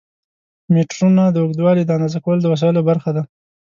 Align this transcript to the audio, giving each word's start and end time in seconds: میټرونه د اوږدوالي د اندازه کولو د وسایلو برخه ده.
میټرونه 0.73 1.23
د 1.29 1.35
اوږدوالي 1.43 1.83
د 1.85 1.89
اندازه 1.97 2.19
کولو 2.25 2.39
د 2.43 2.47
وسایلو 2.53 2.87
برخه 2.89 3.09
ده. 3.15 3.23